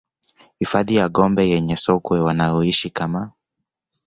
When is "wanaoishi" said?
2.19-2.89